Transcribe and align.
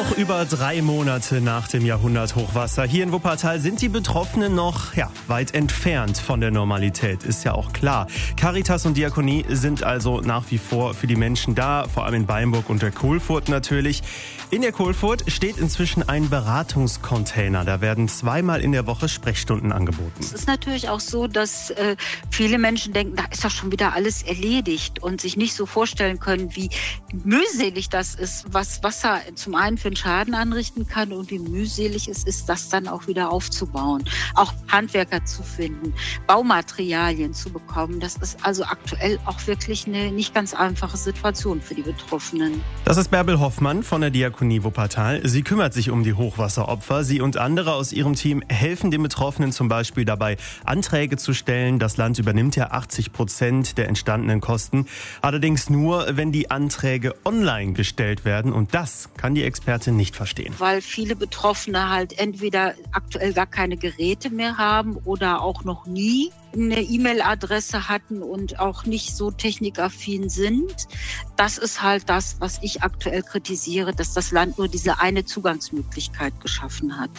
Auch 0.00 0.16
über 0.16 0.46
drei 0.46 0.80
Monate 0.80 1.42
nach 1.42 1.68
dem 1.68 1.84
Jahrhunderthochwasser 1.84 2.84
hier 2.84 3.04
in 3.04 3.12
Wuppertal 3.12 3.60
sind 3.60 3.82
die 3.82 3.90
Betroffenen 3.90 4.54
noch 4.54 4.94
ja, 4.94 5.12
weit 5.26 5.52
entfernt 5.52 6.16
von 6.16 6.40
der 6.40 6.50
Normalität, 6.50 7.22
ist 7.22 7.44
ja 7.44 7.52
auch 7.52 7.74
klar. 7.74 8.06
Caritas 8.34 8.86
und 8.86 8.96
Diakonie 8.96 9.44
sind 9.50 9.82
also 9.82 10.22
nach 10.22 10.50
wie 10.50 10.56
vor 10.56 10.94
für 10.94 11.06
die 11.06 11.16
Menschen 11.16 11.54
da, 11.54 11.86
vor 11.86 12.06
allem 12.06 12.14
in 12.14 12.26
Beinburg 12.26 12.70
und 12.70 12.80
der 12.80 12.92
Kohlfurt 12.92 13.50
natürlich. 13.50 14.02
In 14.50 14.62
der 14.62 14.72
Kohlfurt 14.72 15.30
steht 15.30 15.58
inzwischen 15.58 16.08
ein 16.08 16.30
Beratungscontainer. 16.30 17.66
Da 17.66 17.82
werden 17.82 18.08
zweimal 18.08 18.62
in 18.62 18.72
der 18.72 18.86
Woche 18.86 19.08
Sprechstunden 19.08 19.70
angeboten. 19.70 20.18
Es 20.18 20.32
ist 20.32 20.48
natürlich 20.48 20.88
auch 20.88 21.00
so, 21.00 21.26
dass 21.26 21.70
äh, 21.70 21.94
viele 22.30 22.58
Menschen 22.58 22.94
denken, 22.94 23.16
da 23.16 23.24
ist 23.30 23.44
doch 23.44 23.50
schon 23.50 23.70
wieder 23.70 23.92
alles 23.92 24.22
erledigt 24.22 25.02
und 25.02 25.20
sich 25.20 25.36
nicht 25.36 25.54
so 25.54 25.66
vorstellen 25.66 26.18
können, 26.18 26.56
wie 26.56 26.70
mühselig 27.22 27.90
das 27.90 28.14
ist, 28.14 28.46
was 28.50 28.82
Wasser 28.82 29.20
zum 29.34 29.54
einen 29.54 29.76
für 29.76 29.89
einen 29.90 29.96
Schaden 29.96 30.34
anrichten 30.34 30.86
kann 30.86 31.12
und 31.12 31.30
wie 31.30 31.40
mühselig 31.40 32.06
es 32.06 32.22
ist, 32.22 32.48
das 32.48 32.68
dann 32.68 32.86
auch 32.86 33.08
wieder 33.08 33.30
aufzubauen. 33.32 34.04
Auch 34.36 34.52
Handwerker 34.68 35.24
zu 35.24 35.42
finden, 35.42 35.92
Baumaterialien 36.28 37.34
zu 37.34 37.50
bekommen. 37.50 37.98
Das 37.98 38.16
ist 38.16 38.38
also 38.44 38.62
aktuell 38.64 39.18
auch 39.24 39.44
wirklich 39.48 39.88
eine 39.88 40.12
nicht 40.12 40.32
ganz 40.32 40.54
einfache 40.54 40.96
Situation 40.96 41.60
für 41.60 41.74
die 41.74 41.82
Betroffenen. 41.82 42.62
Das 42.84 42.96
ist 42.96 43.10
Bärbel 43.10 43.40
Hoffmann 43.40 43.82
von 43.82 44.00
der 44.00 44.10
Diakonie 44.10 44.62
Wuppertal. 44.62 45.26
Sie 45.26 45.42
kümmert 45.42 45.74
sich 45.74 45.90
um 45.90 46.04
die 46.04 46.14
Hochwasseropfer. 46.14 47.02
Sie 47.02 47.20
und 47.20 47.36
andere 47.36 47.74
aus 47.74 47.92
ihrem 47.92 48.14
Team 48.14 48.44
helfen 48.48 48.92
den 48.92 49.02
Betroffenen 49.02 49.50
zum 49.50 49.68
Beispiel 49.68 50.04
dabei, 50.04 50.36
Anträge 50.64 51.16
zu 51.16 51.34
stellen. 51.34 51.80
Das 51.80 51.96
Land 51.96 52.20
übernimmt 52.20 52.54
ja 52.54 52.70
80 52.70 53.12
Prozent 53.12 53.76
der 53.76 53.88
entstandenen 53.88 54.40
Kosten. 54.40 54.86
Allerdings 55.20 55.68
nur, 55.68 56.06
wenn 56.12 56.30
die 56.30 56.52
Anträge 56.52 57.16
online 57.24 57.72
gestellt 57.72 58.24
werden. 58.24 58.52
Und 58.52 58.72
das 58.72 59.08
kann 59.16 59.34
die 59.34 59.42
Expertin 59.80 59.96
nicht 59.96 60.16
verstehen. 60.16 60.54
Weil 60.58 60.82
viele 60.82 61.16
Betroffene 61.16 61.88
halt 61.88 62.18
entweder 62.18 62.74
aktuell 62.92 63.32
gar 63.32 63.46
keine 63.46 63.76
Geräte 63.76 64.30
mehr 64.30 64.58
haben 64.58 64.96
oder 65.04 65.42
auch 65.42 65.64
noch 65.64 65.86
nie 65.86 66.30
eine 66.52 66.82
E-Mail-Adresse 66.82 67.88
hatten 67.88 68.22
und 68.22 68.58
auch 68.58 68.84
nicht 68.84 69.16
so 69.16 69.30
technikaffin 69.30 70.28
sind. 70.28 70.88
Das 71.36 71.58
ist 71.58 71.82
halt 71.82 72.08
das, 72.08 72.36
was 72.40 72.58
ich 72.62 72.82
aktuell 72.82 73.22
kritisiere, 73.22 73.94
dass 73.94 74.14
das 74.14 74.32
Land 74.32 74.58
nur 74.58 74.68
diese 74.68 75.00
eine 75.00 75.24
Zugangsmöglichkeit 75.24 76.38
geschaffen 76.40 77.00
hat. 77.00 77.10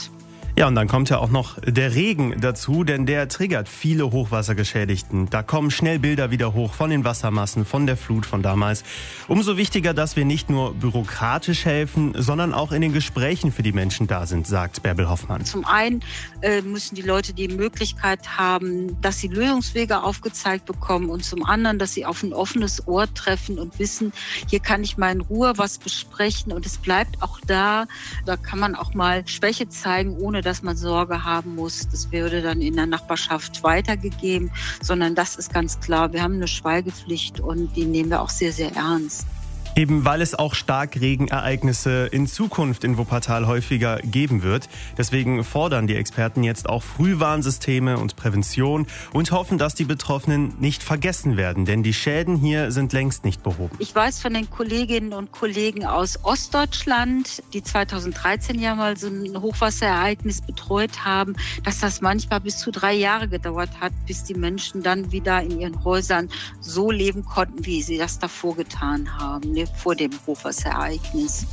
Ja, 0.57 0.67
und 0.67 0.75
dann 0.75 0.89
kommt 0.89 1.09
ja 1.09 1.17
auch 1.17 1.29
noch 1.29 1.57
der 1.61 1.95
Regen 1.95 2.41
dazu, 2.41 2.83
denn 2.83 3.05
der 3.05 3.29
triggert 3.29 3.69
viele 3.69 4.11
Hochwassergeschädigten. 4.11 5.29
Da 5.29 5.43
kommen 5.43 5.71
schnell 5.71 5.97
Bilder 5.97 6.29
wieder 6.29 6.53
hoch 6.53 6.73
von 6.73 6.89
den 6.89 7.05
Wassermassen, 7.05 7.63
von 7.63 7.87
der 7.87 7.95
Flut 7.95 8.25
von 8.25 8.43
damals. 8.43 8.83
Umso 9.29 9.55
wichtiger, 9.55 9.93
dass 9.93 10.17
wir 10.17 10.25
nicht 10.25 10.49
nur 10.49 10.73
bürokratisch 10.73 11.63
helfen, 11.63 12.13
sondern 12.17 12.53
auch 12.53 12.73
in 12.73 12.81
den 12.81 12.91
Gesprächen 12.91 13.53
für 13.53 13.63
die 13.63 13.71
Menschen 13.71 14.07
da 14.07 14.25
sind, 14.25 14.45
sagt 14.45 14.83
Bärbel 14.83 15.09
Hoffmann. 15.09 15.45
Zum 15.45 15.63
einen 15.63 16.03
äh, 16.41 16.61
müssen 16.61 16.95
die 16.95 17.01
Leute 17.01 17.33
die 17.33 17.47
Möglichkeit 17.47 18.37
haben, 18.37 19.01
dass 19.01 19.19
sie 19.19 19.29
Lösungswege 19.29 20.03
aufgezeigt 20.03 20.65
bekommen 20.65 21.09
und 21.09 21.23
zum 21.23 21.45
anderen, 21.45 21.79
dass 21.79 21.93
sie 21.93 22.05
auf 22.05 22.23
ein 22.23 22.33
offenes 22.33 22.87
Ohr 22.89 23.11
treffen 23.13 23.57
und 23.57 23.79
wissen, 23.79 24.11
hier 24.49 24.59
kann 24.59 24.83
ich 24.83 24.97
mal 24.97 25.13
in 25.13 25.21
Ruhe 25.21 25.53
was 25.55 25.77
besprechen 25.77 26.51
und 26.51 26.65
es 26.65 26.77
bleibt 26.77 27.23
auch 27.23 27.39
da. 27.47 27.85
Da 28.25 28.35
kann 28.35 28.59
man 28.59 28.75
auch 28.75 28.93
mal 28.93 29.25
Schwäche 29.27 29.69
zeigen, 29.69 30.17
ohne 30.17 30.40
dass 30.41 30.63
man 30.63 30.77
Sorge 30.77 31.23
haben 31.23 31.55
muss, 31.55 31.87
das 31.89 32.11
würde 32.11 32.41
dann 32.41 32.61
in 32.61 32.75
der 32.75 32.85
Nachbarschaft 32.85 33.63
weitergegeben, 33.63 34.51
sondern 34.81 35.15
das 35.15 35.35
ist 35.35 35.53
ganz 35.53 35.79
klar. 35.79 36.13
Wir 36.13 36.23
haben 36.23 36.35
eine 36.35 36.47
Schweigepflicht 36.47 37.39
und 37.39 37.75
die 37.75 37.85
nehmen 37.85 38.09
wir 38.09 38.21
auch 38.21 38.29
sehr, 38.29 38.51
sehr 38.51 38.75
ernst. 38.75 39.25
Eben 39.73 40.03
weil 40.03 40.21
es 40.21 40.35
auch 40.35 40.53
Starkregenereignisse 40.53 42.07
in 42.07 42.27
Zukunft 42.27 42.83
in 42.83 42.97
Wuppertal 42.97 43.47
häufiger 43.47 43.99
geben 44.03 44.43
wird. 44.43 44.67
Deswegen 44.97 45.45
fordern 45.45 45.87
die 45.87 45.95
Experten 45.95 46.43
jetzt 46.43 46.67
auch 46.67 46.83
Frühwarnsysteme 46.83 47.97
und 47.97 48.17
Prävention 48.17 48.85
und 49.13 49.31
hoffen, 49.31 49.57
dass 49.57 49.73
die 49.73 49.85
Betroffenen 49.85 50.53
nicht 50.59 50.83
vergessen 50.83 51.37
werden, 51.37 51.63
denn 51.63 51.83
die 51.83 51.93
Schäden 51.93 52.35
hier 52.35 52.71
sind 52.71 52.91
längst 52.91 53.23
nicht 53.23 53.43
behoben. 53.43 53.73
Ich 53.79 53.95
weiß 53.95 54.19
von 54.19 54.33
den 54.33 54.49
Kolleginnen 54.49 55.13
und 55.13 55.31
Kollegen 55.31 55.85
aus 55.85 56.19
Ostdeutschland, 56.23 57.41
die 57.53 57.63
2013 57.63 58.59
ja 58.59 58.75
mal 58.75 58.97
so 58.97 59.07
ein 59.07 59.41
Hochwasserereignis 59.41 60.41
betreut 60.41 61.05
haben, 61.05 61.37
dass 61.63 61.79
das 61.79 62.01
manchmal 62.01 62.41
bis 62.41 62.57
zu 62.57 62.71
drei 62.71 62.93
Jahre 62.93 63.29
gedauert 63.29 63.69
hat, 63.79 63.93
bis 64.05 64.25
die 64.25 64.33
Menschen 64.33 64.83
dann 64.83 65.13
wieder 65.13 65.41
in 65.41 65.61
ihren 65.61 65.81
Häusern 65.85 66.29
so 66.59 66.91
leben 66.91 67.23
konnten, 67.23 67.65
wie 67.65 67.81
sie 67.81 67.97
das 67.97 68.19
davor 68.19 68.57
getan 68.57 69.17
haben 69.17 69.60
vor 69.67 69.95
dem 69.95 70.11
Hochwasserereignis. 70.25 71.45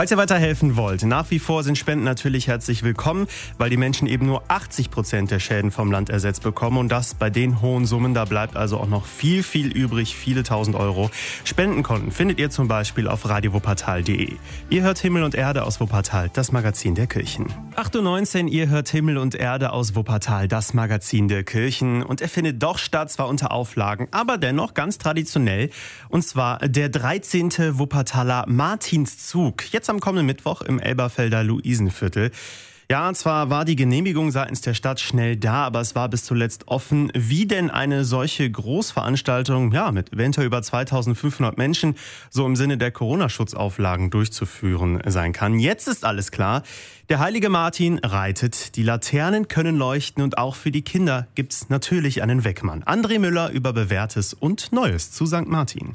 Falls 0.00 0.12
ihr 0.12 0.16
weiterhelfen 0.16 0.76
wollt, 0.76 1.02
nach 1.02 1.30
wie 1.30 1.38
vor 1.38 1.62
sind 1.62 1.76
Spenden 1.76 2.06
natürlich 2.06 2.48
herzlich 2.48 2.82
willkommen, 2.82 3.26
weil 3.58 3.68
die 3.68 3.76
Menschen 3.76 4.06
eben 4.06 4.24
nur 4.24 4.44
80 4.48 4.90
Prozent 4.90 5.30
der 5.30 5.40
Schäden 5.40 5.70
vom 5.70 5.92
Land 5.92 6.08
ersetzt 6.08 6.42
bekommen 6.42 6.78
und 6.78 6.88
das 6.88 7.12
bei 7.12 7.28
den 7.28 7.60
hohen 7.60 7.84
Summen. 7.84 8.14
Da 8.14 8.24
bleibt 8.24 8.56
also 8.56 8.78
auch 8.78 8.88
noch 8.88 9.04
viel, 9.04 9.42
viel 9.42 9.70
übrig, 9.70 10.16
viele 10.16 10.42
tausend 10.42 10.74
Euro. 10.74 11.10
Spendenkonten 11.44 12.12
findet 12.12 12.38
ihr 12.38 12.48
zum 12.48 12.66
Beispiel 12.66 13.08
auf 13.08 13.28
radiowuppertal.de. 13.28 14.38
Ihr 14.70 14.82
hört 14.82 14.98
Himmel 15.00 15.22
und 15.22 15.34
Erde 15.34 15.64
aus 15.64 15.80
Wuppertal, 15.80 16.30
das 16.32 16.50
Magazin 16.50 16.94
der 16.94 17.06
Kirchen. 17.06 17.48
8.19 17.76 18.44
Uhr, 18.44 18.48
ihr 18.48 18.68
hört 18.70 18.88
Himmel 18.88 19.18
und 19.18 19.34
Erde 19.34 19.70
aus 19.70 19.94
Wuppertal, 19.94 20.48
das 20.48 20.72
Magazin 20.72 21.28
der 21.28 21.44
Kirchen. 21.44 22.02
Und 22.02 22.22
er 22.22 22.30
findet 22.30 22.62
doch 22.62 22.78
statt, 22.78 23.12
zwar 23.12 23.28
unter 23.28 23.52
Auflagen, 23.52 24.08
aber 24.12 24.38
dennoch 24.38 24.72
ganz 24.72 24.96
traditionell. 24.96 25.68
Und 26.08 26.22
zwar 26.22 26.58
der 26.60 26.88
13. 26.88 27.78
Wuppertaler 27.78 28.46
Martinszug. 28.48 29.70
Jetzt 29.70 29.89
am 29.90 30.00
kommenden 30.00 30.26
Mittwoch 30.26 30.62
im 30.62 30.78
Elberfelder 30.78 31.44
Luisenviertel. 31.44 32.30
Ja, 32.90 33.14
zwar 33.14 33.50
war 33.50 33.64
die 33.64 33.76
Genehmigung 33.76 34.32
seitens 34.32 34.62
der 34.62 34.74
Stadt 34.74 34.98
schnell 34.98 35.36
da, 35.36 35.64
aber 35.64 35.80
es 35.80 35.94
war 35.94 36.08
bis 36.08 36.24
zuletzt 36.24 36.66
offen, 36.66 37.12
wie 37.14 37.46
denn 37.46 37.70
eine 37.70 38.04
solche 38.04 38.50
Großveranstaltung, 38.50 39.70
ja, 39.70 39.92
mit 39.92 40.12
eventuell 40.12 40.48
über 40.48 40.60
2500 40.60 41.56
Menschen, 41.56 41.94
so 42.30 42.44
im 42.44 42.56
Sinne 42.56 42.78
der 42.78 42.90
Corona-Schutzauflagen 42.90 44.10
durchzuführen 44.10 45.00
sein 45.06 45.32
kann. 45.32 45.60
Jetzt 45.60 45.86
ist 45.86 46.04
alles 46.04 46.32
klar. 46.32 46.64
Der 47.08 47.20
heilige 47.20 47.48
Martin 47.48 48.00
reitet, 48.00 48.74
die 48.74 48.82
Laternen 48.82 49.46
können 49.46 49.76
leuchten 49.76 50.24
und 50.24 50.36
auch 50.36 50.56
für 50.56 50.72
die 50.72 50.82
Kinder 50.82 51.28
gibt's 51.36 51.68
natürlich 51.68 52.24
einen 52.24 52.42
Weckmann. 52.42 52.82
André 52.82 53.20
Müller 53.20 53.50
über 53.50 53.72
Bewährtes 53.72 54.34
und 54.34 54.72
Neues 54.72 55.12
zu 55.12 55.26
St. 55.26 55.46
Martin. 55.46 55.92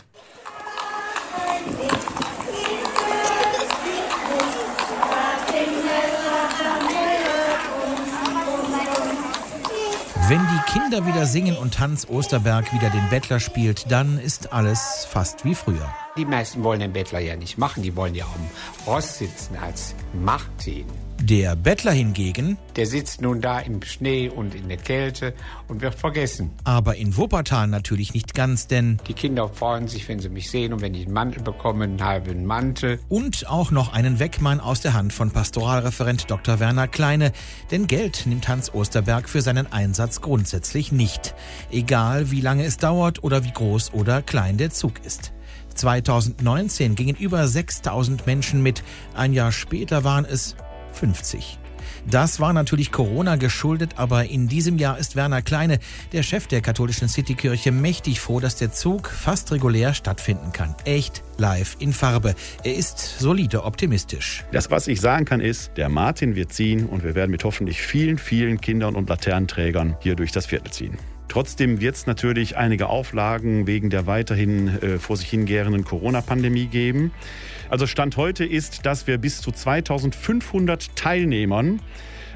Wenn 10.27 10.41
die 10.41 10.71
Kinder 10.71 11.05
wieder 11.05 11.27
singen 11.27 11.55
und 11.55 11.77
Hans 11.77 12.09
Osterberg 12.09 12.73
wieder 12.73 12.89
den 12.89 13.07
Bettler 13.11 13.39
spielt, 13.39 13.91
dann 13.91 14.17
ist 14.17 14.53
alles 14.53 15.05
fast 15.07 15.45
wie 15.45 15.53
früher. 15.53 15.87
Die 16.17 16.25
meisten 16.25 16.63
wollen 16.63 16.79
den 16.79 16.93
Bettler 16.93 17.19
ja 17.19 17.35
nicht 17.35 17.59
machen, 17.59 17.83
die 17.83 17.95
wollen 17.95 18.15
ja 18.15 18.25
am 18.25 18.91
Ross 18.91 19.19
sitzen 19.19 19.55
als 19.57 19.93
Martin. 20.13 20.87
Der 21.27 21.55
Bettler 21.55 21.91
hingegen, 21.91 22.55
der 22.75 22.85
sitzt 22.85 23.19
nun 23.19 23.41
da 23.41 23.59
im 23.59 23.81
Schnee 23.81 24.29
und 24.29 24.53
in 24.53 24.67
der 24.67 24.77
Kälte 24.77 25.33
und 25.67 25.81
wird 25.81 25.95
vergessen. 25.95 26.51
Aber 26.65 26.97
in 26.97 27.17
Wuppertal 27.17 27.65
natürlich 27.65 28.13
nicht 28.13 28.35
ganz, 28.35 28.67
denn 28.67 28.99
die 29.07 29.15
Kinder 29.15 29.49
freuen 29.49 29.87
sich, 29.87 30.07
wenn 30.07 30.19
sie 30.19 30.29
mich 30.29 30.51
sehen 30.51 30.71
und 30.71 30.81
wenn 30.81 30.93
ich 30.93 31.05
einen 31.05 31.15
Mantel 31.15 31.41
bekomme, 31.41 31.85
einen 31.85 32.03
halben 32.03 32.45
Mantel. 32.45 32.99
Und 33.09 33.49
auch 33.49 33.71
noch 33.71 33.91
einen 33.91 34.19
Weckmann 34.19 34.59
aus 34.59 34.81
der 34.81 34.93
Hand 34.93 35.13
von 35.13 35.31
Pastoralreferent 35.31 36.29
Dr. 36.29 36.59
Werner 36.59 36.87
Kleine, 36.87 37.31
denn 37.71 37.87
Geld 37.87 38.27
nimmt 38.27 38.47
Hans 38.47 38.71
Osterberg 38.71 39.27
für 39.27 39.41
seinen 39.41 39.65
Einsatz 39.73 40.21
grundsätzlich 40.21 40.91
nicht. 40.91 41.33
Egal 41.71 42.29
wie 42.29 42.41
lange 42.41 42.65
es 42.65 42.77
dauert 42.77 43.23
oder 43.23 43.43
wie 43.43 43.51
groß 43.51 43.95
oder 43.95 44.21
klein 44.21 44.59
der 44.59 44.69
Zug 44.69 45.03
ist. 45.03 45.33
2019 45.73 46.93
gingen 46.93 47.15
über 47.15 47.47
6000 47.47 48.27
Menschen 48.27 48.61
mit, 48.61 48.83
ein 49.15 49.33
Jahr 49.33 49.51
später 49.51 50.03
waren 50.03 50.25
es 50.25 50.55
50. 50.95 51.59
Das 52.07 52.39
war 52.39 52.53
natürlich 52.53 52.91
Corona 52.91 53.35
geschuldet, 53.35 53.93
aber 53.97 54.25
in 54.25 54.47
diesem 54.47 54.77
Jahr 54.77 54.97
ist 54.97 55.15
Werner 55.15 55.41
Kleine, 55.41 55.79
der 56.13 56.23
Chef 56.23 56.47
der 56.47 56.61
katholischen 56.61 57.07
Citykirche, 57.07 57.71
mächtig 57.71 58.19
froh, 58.19 58.39
dass 58.39 58.55
der 58.55 58.71
Zug 58.71 59.09
fast 59.09 59.51
regulär 59.51 59.93
stattfinden 59.93 60.51
kann. 60.51 60.75
Echt 60.85 61.23
live 61.37 61.75
in 61.79 61.93
Farbe. 61.93 62.35
Er 62.63 62.75
ist 62.75 63.19
solide 63.19 63.63
optimistisch. 63.63 64.43
Das, 64.51 64.69
was 64.69 64.87
ich 64.87 65.01
sagen 65.01 65.25
kann, 65.25 65.41
ist, 65.41 65.71
der 65.77 65.89
Martin 65.89 66.35
wird 66.35 66.53
ziehen 66.53 66.85
und 66.85 67.03
wir 67.03 67.15
werden 67.15 67.31
mit 67.31 67.43
hoffentlich 67.43 67.81
vielen, 67.81 68.17
vielen 68.17 68.61
Kindern 68.61 68.95
und 68.95 69.09
Laternenträgern 69.09 69.97
hier 69.99 70.15
durch 70.15 70.31
das 70.31 70.45
Viertel 70.45 70.71
ziehen. 70.71 70.97
Trotzdem 71.35 71.81
wird 71.81 71.97
es 71.97 72.07
natürlich 72.07 72.55
einige 72.55 72.87
Auflagen 72.87 73.67
wegen 73.67 73.89
der 73.89 74.07
weiterhin 74.07 74.69
äh, 74.69 74.99
vor 74.99 75.17
sich 75.17 75.27
hingehenden 75.27 75.83
Corona-Pandemie 75.83 76.67
geben. 76.67 77.11
Also 77.69 77.87
Stand 77.87 78.15
heute 78.15 78.45
ist, 78.45 78.85
dass 78.85 79.05
wir 79.05 79.17
bis 79.17 79.41
zu 79.41 79.51
2500 79.51 80.95
Teilnehmern 80.95 81.81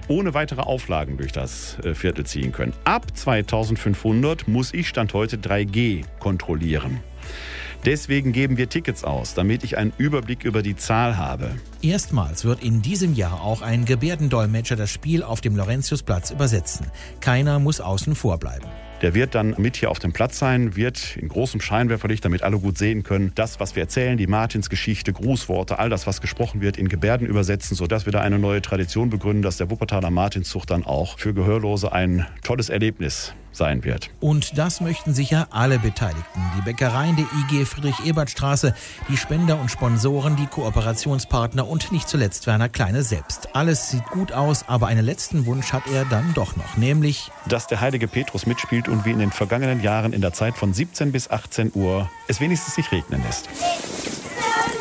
ohne 0.09 0.33
weitere 0.33 0.63
Auflagen 0.63 1.15
durch 1.15 1.31
das 1.31 1.79
äh, 1.79 1.95
Viertel 1.95 2.25
ziehen 2.25 2.51
können. 2.51 2.73
Ab 2.83 3.05
2500 3.13 4.49
muss 4.49 4.73
ich 4.73 4.89
Stand 4.89 5.13
heute 5.13 5.37
3G 5.37 6.03
kontrollieren. 6.19 6.99
Deswegen 7.85 8.33
geben 8.33 8.57
wir 8.57 8.67
Tickets 8.67 9.05
aus, 9.05 9.33
damit 9.33 9.63
ich 9.63 9.77
einen 9.77 9.93
Überblick 9.97 10.43
über 10.43 10.61
die 10.61 10.75
Zahl 10.75 11.15
habe. 11.15 11.51
Erstmals 11.81 12.43
wird 12.43 12.61
in 12.61 12.81
diesem 12.81 13.13
Jahr 13.13 13.41
auch 13.41 13.61
ein 13.61 13.85
Gebärdendolmetscher 13.85 14.75
das 14.75 14.91
Spiel 14.91 15.23
auf 15.23 15.39
dem 15.39 15.55
Laurentiusplatz 15.55 16.31
übersetzen. 16.31 16.87
Keiner 17.21 17.59
muss 17.59 17.79
außen 17.79 18.13
vor 18.13 18.37
bleiben. 18.39 18.67
Der 19.01 19.13
wird 19.13 19.33
dann 19.33 19.55
mit 19.57 19.77
hier 19.77 19.91
auf 19.91 19.99
dem 19.99 20.11
Platz 20.11 20.39
sein, 20.39 20.75
wird 20.75 21.15
in 21.15 21.29
großem 21.29 21.61
Scheinwerferlicht, 21.61 22.25
damit 22.25 22.43
alle 22.43 22.59
gut 22.59 22.77
sehen 22.77 23.03
können, 23.03 23.31
das, 23.33 23.61
was 23.61 23.75
wir 23.75 23.83
erzählen, 23.83 24.17
die 24.17 24.27
Martinsgeschichte, 24.27 25.13
Grußworte, 25.13 25.79
all 25.79 25.89
das, 25.89 26.05
was 26.05 26.19
gesprochen 26.19 26.59
wird, 26.59 26.77
in 26.77 26.89
Gebärden 26.89 27.25
übersetzen, 27.25 27.77
sodass 27.77 28.05
wir 28.05 28.11
da 28.11 28.19
eine 28.19 28.39
neue 28.39 28.61
Tradition 28.61 29.09
begründen, 29.09 29.41
dass 29.41 29.55
der 29.55 29.69
Wuppertaler 29.69 30.11
Martinszug 30.11 30.67
dann 30.67 30.85
auch 30.85 31.17
für 31.17 31.33
Gehörlose 31.33 31.93
ein 31.93 32.25
tolles 32.43 32.67
Erlebnis 32.67 33.33
sein 33.51 33.83
wird. 33.83 34.09
Und 34.19 34.57
das 34.57 34.81
möchten 34.81 35.13
sicher 35.13 35.47
alle 35.51 35.79
Beteiligten. 35.79 36.41
Die 36.57 36.61
Bäckereien 36.61 37.15
der 37.15 37.25
IG 37.41 37.65
Friedrich-Ebert-Straße, 37.65 38.73
die 39.07 39.17
Spender 39.17 39.59
und 39.59 39.69
Sponsoren, 39.69 40.35
die 40.35 40.47
Kooperationspartner 40.47 41.67
und 41.67 41.91
nicht 41.91 42.09
zuletzt 42.09 42.47
Werner 42.47 42.69
Kleine 42.69 43.03
selbst. 43.03 43.55
Alles 43.55 43.89
sieht 43.89 44.05
gut 44.07 44.31
aus, 44.31 44.67
aber 44.67 44.87
einen 44.87 45.05
letzten 45.05 45.45
Wunsch 45.45 45.73
hat 45.73 45.83
er 45.87 46.05
dann 46.05 46.33
doch 46.33 46.55
noch, 46.55 46.77
nämlich, 46.77 47.31
dass 47.47 47.67
der 47.67 47.81
heilige 47.81 48.07
Petrus 48.07 48.45
mitspielt 48.45 48.87
und 48.87 49.05
wie 49.05 49.11
in 49.11 49.19
den 49.19 49.31
vergangenen 49.31 49.81
Jahren 49.81 50.13
in 50.13 50.21
der 50.21 50.33
Zeit 50.33 50.57
von 50.57 50.73
17 50.73 51.11
bis 51.11 51.29
18 51.29 51.71
Uhr 51.73 52.09
es 52.27 52.39
wenigstens 52.39 52.77
nicht 52.77 52.91
regnen 52.91 53.23
lässt. 53.23 53.49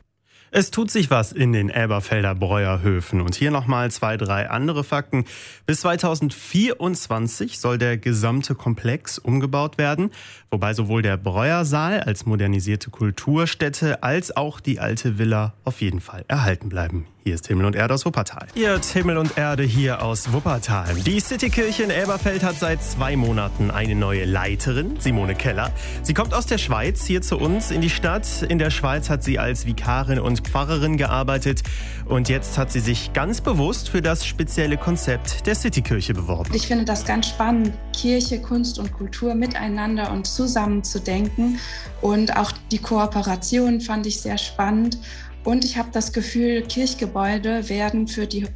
Es 0.56 0.70
tut 0.70 0.92
sich 0.92 1.10
was 1.10 1.32
in 1.32 1.52
den 1.52 1.72
Elberfelder 1.72 2.36
Breuerhöfen. 2.36 3.22
Und 3.22 3.34
hier 3.34 3.50
nochmal 3.50 3.90
zwei, 3.90 4.18
drei 4.18 4.52
andere 4.52 4.84
Fakten. 4.84 5.26
Bis 5.66 5.80
2024 5.80 7.58
soll 7.58 7.80
der 7.80 7.98
gesamte 7.98 8.54
Komplex 8.54 9.18
umgebaut 9.18 9.80
werden, 9.80 10.12
wobei 10.52 10.76
sowohl 10.76 11.02
der 11.02 11.18
Breuersaal 11.18 12.02
als 12.02 12.28
modernisierte 12.28 12.92
Kulturstätte 12.92 14.04
als 14.04 14.38
auch 14.38 14.60
die 14.60 14.80
alte 14.80 15.18
Villa 15.18 15.56
auf 15.64 15.82
jeden 15.82 16.02
Fall 16.02 16.24
erhalten 16.28 16.70
bleiben. 16.70 17.08
Hier 17.26 17.36
ist 17.36 17.48
Himmel 17.48 17.66
und 17.66 17.78
Erde 17.78 17.94
aus 17.94 18.06
Wuppertal. 18.06 18.48
Ihr 18.54 18.72
hört 18.72 18.84
Himmel 18.84 19.18
und 19.18 19.38
Erde 19.38 19.64
hier 19.64 20.04
aus 20.04 20.34
Wuppertal. 20.34 20.94
Die 21.06 21.22
Citykirche 21.22 21.84
in 21.84 21.90
Elberfeld 21.90 22.44
hat 22.44 22.60
seit 22.60 22.84
zwei 22.84 23.16
Monaten 23.16 23.72
eine 23.72 23.96
neue 23.96 24.26
Leiterin, 24.26 25.00
Simone 25.00 25.34
Keller. 25.34 25.72
Sie 26.02 26.14
kommt 26.14 26.34
aus 26.34 26.48
der 26.48 26.58
Schweiz 26.58 27.06
hier 27.06 27.22
zu 27.22 27.38
uns 27.38 27.72
in 27.72 27.80
die 27.80 27.90
Stadt. 27.90 28.42
In 28.42 28.58
der 28.58 28.72
Schweiz 28.72 29.10
hat 29.10 29.24
sie 29.24 29.40
als 29.40 29.66
Vikarin 29.66 30.20
und 30.20 30.42
Pfarrerin 30.42 30.98
gearbeitet 30.98 31.64
und 32.04 32.28
jetzt 32.28 32.58
hat 32.58 32.74
sie 32.74 32.82
sich 32.82 33.14
ganz 33.14 33.40
bewusst 33.40 33.88
für 33.88 34.02
das 34.02 34.26
spezielle 34.26 34.76
Konzept 34.76 35.48
der 35.48 35.56
Citykirche 35.56 36.14
beworben. 36.14 36.54
Ich 36.54 36.68
finde 36.68 36.84
das 36.84 37.06
ganz 37.06 37.30
spannend, 37.30 37.72
Kirche, 37.94 38.42
Kunst 38.42 38.80
und 38.80 38.92
Kultur 38.92 39.34
miteinander 39.34 40.12
und 40.12 40.28
zusammen 40.28 40.84
zu 40.84 41.00
denken 41.00 41.58
und 42.02 42.36
auch 42.36 42.52
die 42.74 42.80
Kooperation 42.80 43.80
fand 43.80 44.08
ich 44.08 44.20
sehr 44.20 44.38
spannend. 44.38 44.98
Und 45.44 45.66
ich 45.66 45.78
habe 45.78 45.90
das 45.92 46.14
Gefühl, 46.14 46.62
Kirchgebäude 46.64 47.68
werden 47.70 48.08
für 48.08 48.28
die 48.28 48.48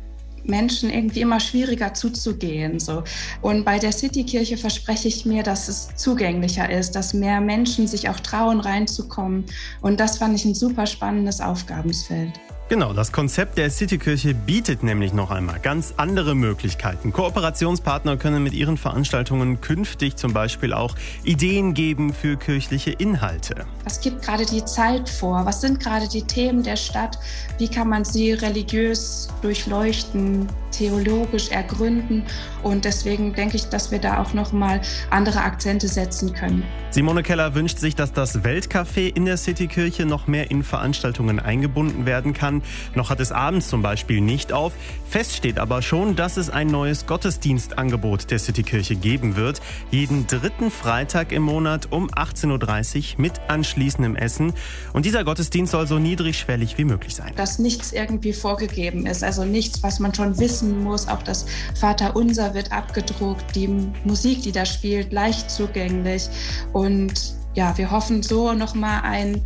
Menschen 0.43 0.89
irgendwie 0.89 1.21
immer 1.21 1.39
schwieriger 1.39 1.93
zuzugehen. 1.93 2.79
So. 2.79 3.03
Und 3.41 3.65
bei 3.65 3.79
der 3.79 3.91
Citykirche 3.91 4.57
verspreche 4.57 5.07
ich 5.07 5.25
mir, 5.25 5.43
dass 5.43 5.67
es 5.67 5.89
zugänglicher 5.95 6.69
ist, 6.69 6.91
dass 6.91 7.13
mehr 7.13 7.41
Menschen 7.41 7.87
sich 7.87 8.09
auch 8.09 8.19
trauen, 8.19 8.59
reinzukommen. 8.59 9.45
Und 9.81 9.99
das 9.99 10.17
fand 10.17 10.35
ich 10.35 10.45
ein 10.45 10.55
super 10.55 10.85
spannendes 10.85 11.41
Aufgabensfeld. 11.41 12.39
Genau, 12.69 12.91
das 12.91 13.13
Konzept 13.13 13.57
der 13.57 13.71
Citykirche 13.71 14.33
bietet 14.33 14.83
nämlich 14.83 15.13
noch 15.13 15.31
einmal 15.31 15.57
ganz 15.57 15.93
andere 15.95 16.35
Möglichkeiten. 16.35 17.13
Kooperationspartner 17.13 18.17
können 18.17 18.43
mit 18.43 18.53
ihren 18.53 18.75
Veranstaltungen 18.75 19.61
künftig 19.61 20.17
zum 20.17 20.33
Beispiel 20.33 20.73
auch 20.73 20.93
Ideen 21.23 21.73
geben 21.73 22.11
für 22.13 22.35
kirchliche 22.35 22.91
Inhalte. 22.91 23.65
Was 23.85 24.01
gibt 24.01 24.21
gerade 24.21 24.45
die 24.45 24.65
Zeit 24.65 25.07
vor? 25.07 25.45
Was 25.45 25.61
sind 25.61 25.79
gerade 25.79 26.09
die 26.09 26.23
Themen 26.23 26.61
der 26.61 26.75
Stadt? 26.75 27.17
Wie 27.57 27.69
kann 27.69 27.87
man 27.87 28.03
sie 28.03 28.33
religiös 28.33 29.29
durchleuchten, 29.41 30.49
theologisch 30.77 31.49
ergründen? 31.49 32.23
Und 32.63 32.85
deswegen 32.85 33.33
denke 33.33 33.55
ich, 33.55 33.65
dass 33.69 33.91
wir 33.91 33.99
da 33.99 34.21
auch 34.21 34.33
noch 34.33 34.51
mal 34.51 34.81
andere 35.09 35.41
Akzente 35.41 35.87
setzen 35.87 36.33
können. 36.33 36.63
Simone 36.89 37.21
Keller 37.21 37.53
wünscht 37.53 37.79
sich, 37.79 37.95
dass 37.95 38.13
das 38.13 38.43
Weltcafé 38.43 39.13
in 39.13 39.25
der 39.25 39.37
Citykirche 39.37 40.05
noch 40.05 40.27
mehr 40.27 40.49
in 40.51 40.63
Veranstaltungen 40.63 41.39
eingebunden 41.39 42.05
werden 42.05 42.33
kann. 42.33 42.61
Noch 42.95 43.09
hat 43.09 43.19
es 43.19 43.31
abends 43.31 43.67
zum 43.67 43.81
Beispiel 43.81 44.21
nicht 44.21 44.53
auf. 44.53 44.73
Fest 45.07 45.35
steht 45.35 45.59
aber 45.59 45.81
schon, 45.81 46.15
dass 46.15 46.37
es 46.37 46.49
ein 46.49 46.67
neues 46.67 47.05
Gottesdienstangebot 47.05 48.31
der 48.31 48.39
Citykirche 48.39 48.95
geben 48.95 49.35
wird. 49.35 49.61
Jeden 49.91 50.27
dritten 50.27 50.71
Freitag 50.71 51.31
im 51.31 51.43
Monat 51.43 51.91
um 51.91 52.09
18.30 52.09 53.15
Uhr 53.15 53.21
mit 53.21 53.33
anschließendem 53.47 54.15
Essen. 54.15 54.53
Und 54.93 55.05
dieser 55.05 55.23
Gottesdienst 55.23 55.71
soll 55.71 55.87
so 55.87 55.99
niedrigschwellig 55.99 56.77
wie 56.77 56.85
möglich 56.85 57.15
sein. 57.15 57.33
Dass 57.35 57.59
nichts 57.59 57.91
irgendwie 57.91 58.33
vorgegeben 58.33 59.05
ist, 59.05 59.23
also 59.23 59.45
nichts, 59.45 59.83
was 59.83 59.99
man 59.99 60.13
schon 60.13 60.33
wissen 60.67 60.83
muss. 60.83 61.07
Auch 61.07 61.23
das 61.23 61.45
Vaterunser 61.75 62.53
wird 62.53 62.71
abgedruckt, 62.71 63.55
die 63.55 63.67
Musik, 64.03 64.41
die 64.43 64.51
da 64.51 64.65
spielt, 64.65 65.11
leicht 65.11 65.49
zugänglich. 65.49 66.29
Und 66.73 67.13
ja, 67.55 67.77
wir 67.77 67.89
hoffen 67.89 68.21
so 68.23 68.53
nochmal 68.53 69.01
ein 69.03 69.43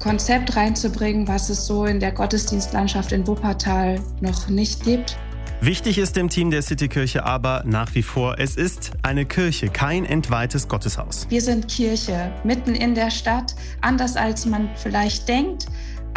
Konzept 0.00 0.56
reinzubringen, 0.56 1.26
was 1.26 1.48
es 1.48 1.66
so 1.66 1.86
in 1.86 2.00
der 2.00 2.12
Gottesdienstlandschaft 2.12 3.12
in 3.12 3.26
Wuppertal 3.26 3.98
noch 4.20 4.48
nicht 4.48 4.84
gibt. 4.84 5.16
Wichtig 5.62 5.96
ist 5.96 6.16
dem 6.16 6.28
Team 6.28 6.50
der 6.50 6.60
Citykirche 6.60 7.24
aber 7.24 7.62
nach 7.64 7.94
wie 7.94 8.02
vor, 8.02 8.38
es 8.38 8.56
ist 8.56 8.92
eine 9.02 9.24
Kirche, 9.24 9.68
kein 9.68 10.04
entweihtes 10.04 10.68
Gotteshaus. 10.68 11.26
Wir 11.30 11.40
sind 11.40 11.66
Kirche 11.68 12.30
mitten 12.44 12.74
in 12.74 12.94
der 12.94 13.10
Stadt, 13.10 13.54
anders 13.80 14.16
als 14.16 14.44
man 14.44 14.68
vielleicht 14.76 15.26
denkt, 15.26 15.66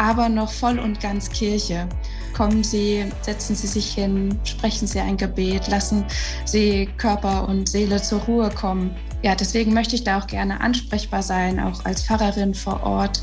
aber 0.00 0.30
noch 0.30 0.50
voll 0.50 0.78
und 0.78 0.98
ganz 1.00 1.30
Kirche. 1.30 1.86
Kommen 2.34 2.64
Sie, 2.64 3.04
setzen 3.20 3.54
Sie 3.54 3.66
sich 3.66 3.92
hin, 3.92 4.38
sprechen 4.44 4.86
Sie 4.86 4.98
ein 4.98 5.18
Gebet, 5.18 5.68
lassen 5.68 6.06
Sie 6.46 6.88
Körper 6.96 7.46
und 7.46 7.68
Seele 7.68 8.00
zur 8.00 8.20
Ruhe 8.20 8.48
kommen. 8.48 8.96
Ja, 9.22 9.34
deswegen 9.34 9.74
möchte 9.74 9.96
ich 9.96 10.02
da 10.02 10.18
auch 10.18 10.26
gerne 10.26 10.62
ansprechbar 10.62 11.22
sein, 11.22 11.60
auch 11.60 11.84
als 11.84 12.02
Pfarrerin 12.02 12.54
vor 12.54 12.82
Ort 12.82 13.22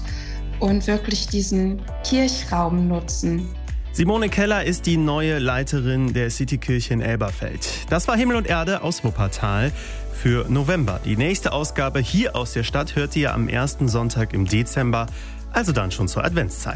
und 0.59 0.85
wirklich 0.85 1.27
diesen 1.27 1.81
Kirchraum 2.03 2.87
nutzen. 2.87 3.47
Simone 3.91 4.29
Keller 4.29 4.63
ist 4.63 4.85
die 4.85 4.97
neue 4.97 5.39
Leiterin 5.39 6.13
der 6.13 6.29
Citykirche 6.29 6.93
in 6.93 7.01
Elberfeld. 7.01 7.67
Das 7.89 8.07
war 8.07 8.15
Himmel 8.15 8.35
und 8.35 8.45
Erde 8.45 8.83
aus 8.83 9.03
Wuppertal 9.03 9.71
für 10.13 10.45
November. 10.49 10.99
Die 11.03 11.17
nächste 11.17 11.51
Ausgabe 11.51 11.99
hier 11.99 12.35
aus 12.35 12.53
der 12.53 12.63
Stadt 12.63 12.95
hört 12.95 13.15
ihr 13.15 13.33
am 13.33 13.47
ersten 13.47 13.87
Sonntag 13.87 14.33
im 14.33 14.45
Dezember, 14.45 15.07
also 15.53 15.71
dann 15.71 15.91
schon 15.91 16.07
zur 16.07 16.23
Adventszeit. 16.23 16.75